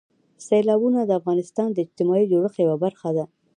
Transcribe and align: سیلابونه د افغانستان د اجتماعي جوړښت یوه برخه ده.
سیلابونه 0.47 0.99
د 1.05 1.11
افغانستان 1.19 1.67
د 1.71 1.77
اجتماعي 1.85 2.25
جوړښت 2.31 2.57
یوه 2.63 2.77
برخه 2.83 3.09
ده. 3.17 3.25